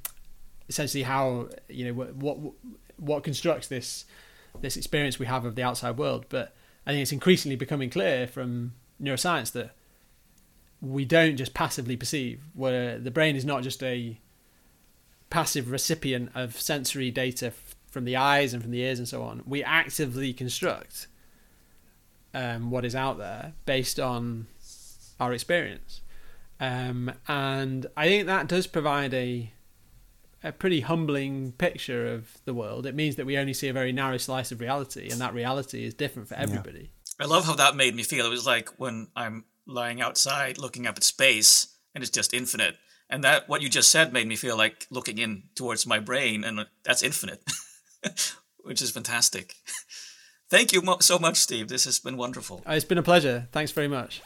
[0.69, 2.37] essentially how you know what, what
[2.97, 4.05] what constructs this
[4.61, 6.25] this experience we have of the outside world.
[6.29, 6.55] But
[6.87, 9.71] I think it's increasingly becoming clear from neuroscience that
[10.81, 12.41] we don't just passively perceive.
[12.53, 14.17] Where the brain is not just a
[15.29, 17.51] passive recipient of sensory data
[17.95, 21.07] from the eyes and from the ears and so on, we actively construct
[22.33, 24.47] um, what is out there based on
[25.17, 26.01] our experience.
[26.59, 29.49] Um, and I think that does provide a
[30.43, 32.85] a pretty humbling picture of the world.
[32.85, 35.85] It means that we only see a very narrow slice of reality, and that reality
[35.85, 36.91] is different for everybody.
[37.17, 37.25] Yeah.
[37.25, 38.25] I love how that made me feel.
[38.25, 42.75] It was like when I'm lying outside looking up at space and it's just infinite.
[43.09, 46.43] And that what you just said made me feel like looking in towards my brain,
[46.43, 47.41] and that's infinite.
[48.63, 49.55] which is fantastic.
[50.49, 51.69] Thank you so much, Steve.
[51.69, 52.61] This has been wonderful.
[52.67, 53.47] Uh, it's been a pleasure.
[53.51, 54.21] Thanks very much.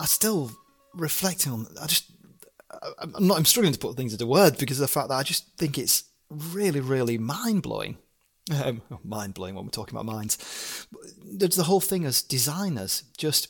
[0.00, 0.50] I still
[0.94, 1.66] reflecting on.
[1.80, 2.10] I just,
[2.98, 3.38] I'm not.
[3.38, 5.78] I'm struggling to put things into words because of the fact that I just think
[5.78, 7.98] it's really, really mind blowing.
[8.52, 10.86] Um, mind blowing when we're talking about minds.
[11.24, 13.48] There's the whole thing as designers, just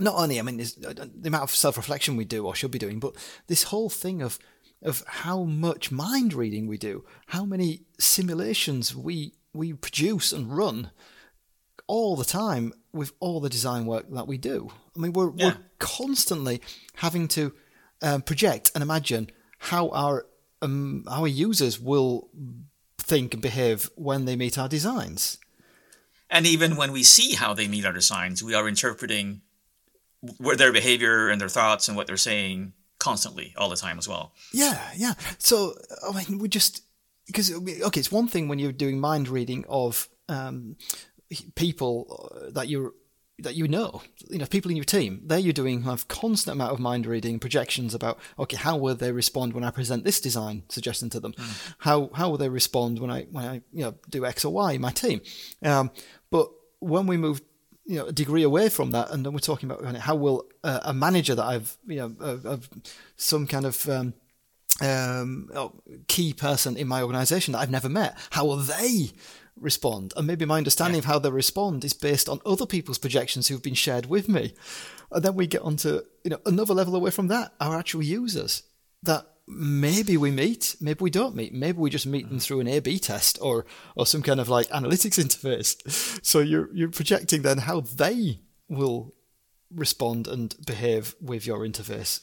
[0.00, 2.78] not only, I mean, uh, the amount of self reflection we do or should be
[2.78, 3.14] doing, but
[3.46, 4.38] this whole thing of
[4.82, 10.90] of how much mind reading we do, how many simulations we we produce and run
[11.86, 14.70] all the time with all the design work that we do.
[14.96, 15.46] I mean, we're yeah.
[15.46, 16.60] we're constantly
[16.96, 17.52] having to
[18.02, 20.26] um, project and imagine how our
[20.60, 22.28] um, our users will
[22.98, 25.38] think and behave when they meet our designs.
[26.30, 29.42] And even when we see how they meet our designs, we are interpreting
[30.56, 34.32] their behavior and their thoughts and what they're saying constantly all the time as well.
[34.52, 35.14] Yeah, yeah.
[35.38, 35.74] So
[36.08, 36.82] I mean, we just
[37.26, 40.76] because okay, it's one thing when you're doing mind reading of um,
[41.54, 42.92] people that you're
[43.38, 45.22] that you know, you know, people in your team.
[45.24, 49.12] There, you're doing have constant amount of mind reading projections about okay, how will they
[49.12, 51.32] respond when I present this design suggestion to them?
[51.32, 51.74] Mm.
[51.78, 54.72] How how will they respond when I when I you know do X or Y
[54.72, 55.20] in my team?
[55.62, 55.90] Um,
[56.30, 56.48] but
[56.80, 57.40] when we move
[57.84, 60.80] you know a degree away from that, and then we're talking about how will uh,
[60.84, 62.70] a manager that I've you know of, of
[63.16, 64.14] some kind of um,
[64.80, 65.50] um,
[66.08, 69.10] key person in my organization that I've never met, how will they
[69.60, 73.48] respond, and maybe my understanding of how they respond is based on other people's projections
[73.48, 74.54] who've been shared with me.
[75.10, 78.62] And then we get onto you know another level away from that, our actual users
[79.02, 82.42] that maybe we meet, maybe we don't meet, maybe we just meet them mm.
[82.42, 83.66] through an A/B test or
[83.96, 86.24] or some kind of like analytics interface.
[86.24, 89.14] So you're you're projecting then how they will
[89.74, 92.20] respond and behave with your interface.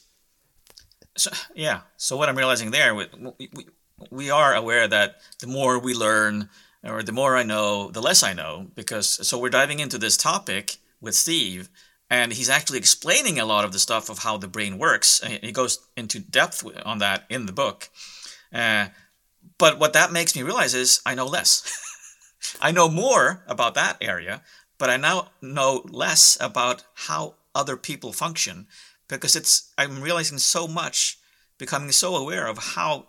[1.18, 1.82] So, yeah.
[1.98, 3.08] So what I'm realizing there, we,
[3.38, 3.68] we,
[4.10, 6.50] we are aware that the more we learn,
[6.84, 8.68] or the more I know, the less I know.
[8.76, 11.70] Because so we're diving into this topic with Steve,
[12.10, 15.22] and he's actually explaining a lot of the stuff of how the brain works.
[15.42, 17.90] He goes into depth on that in the book.
[18.52, 18.88] Uh,
[19.58, 21.64] but what that makes me realize is I know less.
[22.62, 24.42] I know more about that area,
[24.78, 28.68] but I now know less about how other people function
[29.08, 31.20] because it's I'm realizing so much,
[31.58, 33.08] becoming so aware of how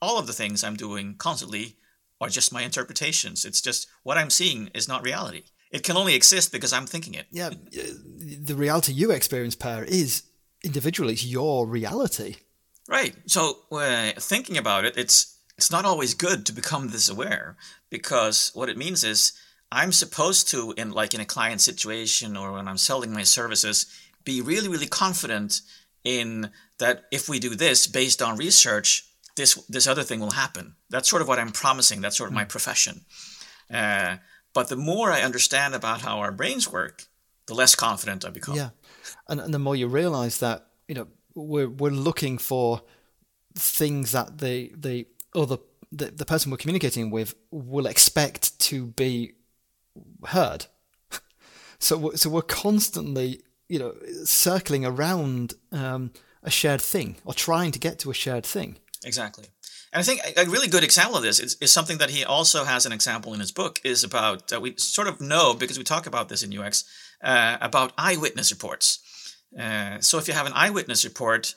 [0.00, 1.76] all of the things I'm doing constantly
[2.20, 3.44] are just my interpretations.
[3.44, 5.44] It's just what I'm seeing is not reality.
[5.70, 7.26] It can only exist because I'm thinking it.
[7.30, 10.24] Yeah, the reality you experience, Per, is
[10.62, 12.36] individually it's your reality.
[12.88, 13.14] Right.
[13.26, 17.56] So uh, thinking about it, it's it's not always good to become this aware
[17.90, 19.32] because what it means is
[19.70, 23.86] I'm supposed to, in like in a client situation or when I'm selling my services,
[24.24, 25.60] be really, really confident
[26.02, 29.04] in that if we do this based on research,
[29.36, 30.74] this this other thing will happen.
[30.88, 32.00] That's sort of what I'm promising.
[32.00, 33.02] That's sort of my profession.
[33.72, 34.16] Uh,
[34.52, 37.04] but the more I understand about how our brains work,
[37.46, 38.56] the less confident I become.
[38.56, 38.70] Yeah,
[39.28, 42.82] and, and the more you realise that you know we're we're looking for
[43.54, 45.58] things that the the other
[45.92, 49.32] the, the person we're communicating with will expect to be
[50.26, 50.66] heard.
[51.78, 53.94] so so we're constantly you know
[54.24, 58.78] circling around um, a shared thing or trying to get to a shared thing.
[59.04, 59.46] Exactly.
[59.92, 62.64] And I think a really good example of this is, is something that he also
[62.64, 65.84] has an example in his book is about, uh, we sort of know because we
[65.84, 66.84] talk about this in UX,
[67.22, 69.00] uh, about eyewitness reports.
[69.58, 71.54] Uh, so if you have an eyewitness report,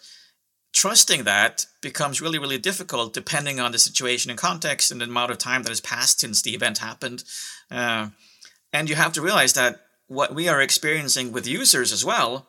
[0.74, 5.30] trusting that becomes really, really difficult depending on the situation and context and the amount
[5.30, 7.24] of time that has passed since the event happened.
[7.70, 8.10] Uh,
[8.72, 12.48] and you have to realize that what we are experiencing with users as well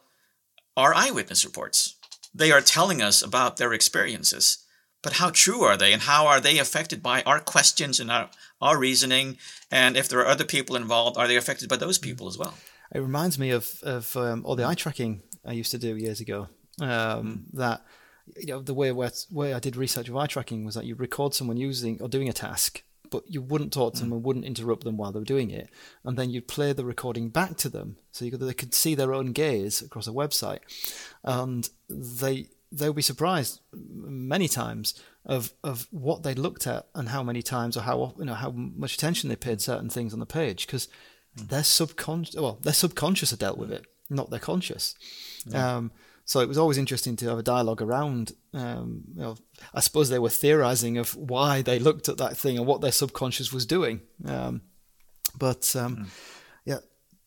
[0.76, 1.97] are eyewitness reports.
[2.35, 4.64] They are telling us about their experiences.
[5.05, 8.31] But how true are they, and how are they affected by our questions and our,
[8.61, 9.37] our reasoning?
[9.71, 12.55] And if there are other people involved, are they affected by those people as well?
[12.93, 16.21] It reminds me of of um, all the eye tracking I used to do years
[16.21, 16.49] ago.
[16.81, 17.41] Um, mm.
[17.53, 17.83] That
[18.37, 20.95] you know the way where way I did research of eye tracking was that you
[20.95, 24.15] record someone using or doing a task, but you wouldn't talk to them mm.
[24.15, 25.69] and wouldn't interrupt them while they were doing it,
[26.03, 29.13] and then you'd play the recording back to them so could, they could see their
[29.13, 30.61] own gaze across a website,
[31.25, 37.22] and they they'll be surprised many times of of what they looked at and how
[37.22, 40.27] many times or how you know how much attention they paid certain things on the
[40.27, 40.89] page because
[41.39, 41.49] mm.
[41.49, 44.95] their subconscious well their subconscious are dealt with it not their conscious
[45.47, 45.77] yeah.
[45.77, 45.93] um,
[46.27, 49.37] so it was always interesting to have a dialogue around um, you know,
[49.75, 52.93] I suppose they were theorizing of why they looked at that thing and what their
[52.93, 54.62] subconscious was doing um,
[55.39, 56.07] but mm.
[56.64, 56.79] yeah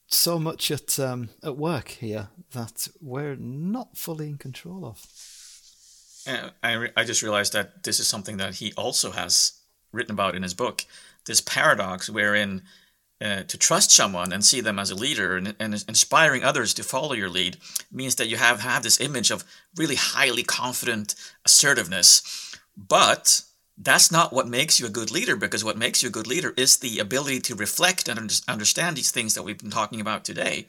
[0.08, 5.06] so much at um, at work here that we're not fully in control of
[6.64, 9.54] I, re- I just realized that this is something that he also has
[9.92, 10.86] written about in his book.
[11.26, 12.64] This paradox wherein
[13.20, 16.84] uh, to trust someone and see them as a leader and, and, inspiring others to
[16.84, 17.58] follow your lead
[17.92, 19.44] means that you have, have this image of
[19.76, 22.56] really highly confident assertiveness.
[22.78, 23.42] But
[23.78, 26.54] that's not what makes you a good leader because what makes you a good leader
[26.58, 30.66] is the ability to reflect and understand these things that we've been talking about today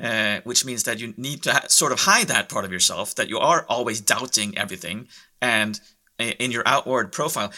[0.00, 3.14] uh, which means that you need to ha- sort of hide that part of yourself
[3.14, 5.08] that you are always doubting everything
[5.40, 5.80] and
[6.20, 7.50] uh, in your outward profile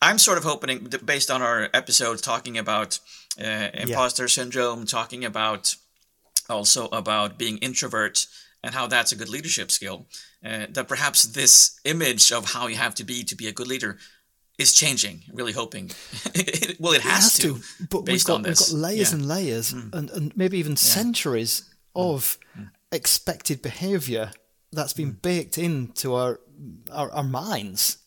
[0.00, 2.98] i'm sort of hoping based on our episodes talking about
[3.38, 4.28] uh, imposter yeah.
[4.28, 5.76] syndrome talking about
[6.48, 8.26] also about being introvert
[8.62, 10.06] and how that's a good leadership skill
[10.44, 13.66] uh, that perhaps this image of how you have to be to be a good
[13.66, 13.98] leader
[14.58, 15.22] is changing.
[15.32, 15.90] Really hoping.
[16.78, 19.16] well, it has, it has to, to, But we've got, we've got layers yeah.
[19.18, 19.94] and layers, mm.
[19.94, 20.76] and, and maybe even yeah.
[20.76, 22.38] centuries of
[22.92, 24.30] expected behavior
[24.72, 25.22] that's been mm.
[25.22, 26.40] baked into our
[26.92, 27.98] our, our minds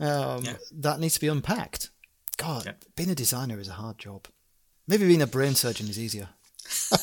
[0.00, 0.56] um, yeah.
[0.72, 1.90] that needs to be unpacked.
[2.36, 4.26] God, being a designer is a hard job.
[4.88, 6.28] Maybe being a brain surgeon is easier.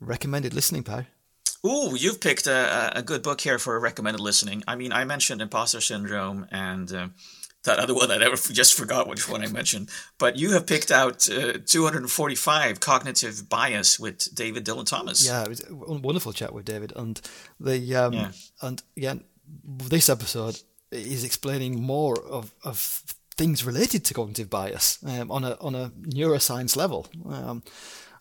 [0.00, 1.06] recommended listening, Per.
[1.66, 4.62] Ooh, you've picked a, a good book here for recommended listening.
[4.68, 7.08] I mean, I mentioned imposter syndrome and uh,
[7.64, 9.90] that other one I never just forgot which one I mentioned.
[10.18, 15.26] But you have picked out uh, 245 cognitive bias with David Dylan Thomas.
[15.26, 17.20] Yeah, it was a wonderful chat with David, and
[17.58, 18.32] the um, yeah.
[18.62, 19.24] and again,
[19.64, 23.02] this episode is explaining more of, of
[23.36, 27.06] things related to cognitive bias um, on a on a neuroscience level.
[27.28, 27.62] Um,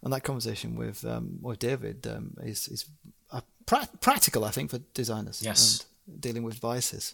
[0.04, 2.86] and that conversation with um, with David um, is is
[3.68, 5.44] pra- practical, I think, for designers.
[5.44, 5.86] Yes.
[6.08, 7.14] And dealing with biases.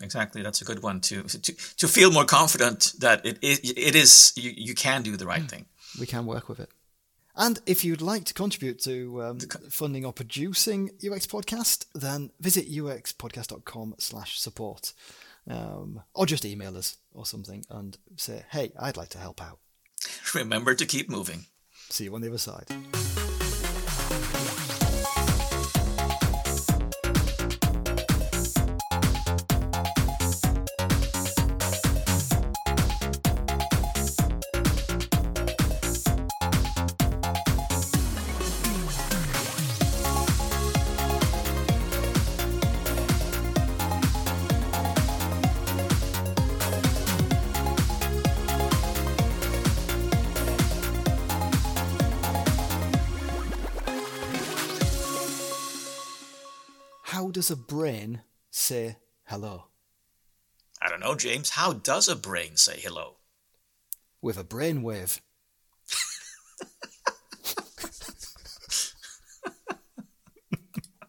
[0.00, 3.94] Exactly, that's a good one to to, to feel more confident that it is it
[3.96, 5.66] is you, you can do the right thing.
[5.98, 6.70] We can work with it.
[7.34, 9.38] And if you'd like to contribute to um,
[9.70, 14.92] funding or producing UX Podcast, then visit uxpodcast.com slash support.
[15.48, 19.60] Um, or just email us or something and say, hey, I'd like to help out.
[20.34, 21.46] Remember to keep moving.
[21.88, 22.66] See you on the other side.
[57.48, 58.20] Does a brain
[58.50, 59.68] say hello?
[60.82, 61.48] I don't know, James.
[61.48, 63.16] How does a brain say hello?
[64.20, 65.18] With a brainwave.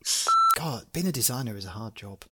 [0.58, 2.24] God, being a designer is a hard job.